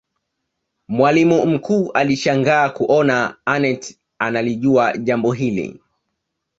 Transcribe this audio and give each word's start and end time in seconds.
mwalimu 0.87 1.45
mkuu 1.45 1.91
alishangaa 1.91 2.69
kuona 2.69 3.37
aneth 3.45 3.97
analijua 4.19 4.97
jambo 4.97 5.31
hili 5.31 5.79